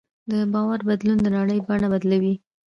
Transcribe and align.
د 0.31 0.33
باور 0.53 0.79
بدلون 0.89 1.17
د 1.21 1.27
نړۍ 1.37 1.57
بڼه 1.67 1.87
بدلوي. 1.93 2.33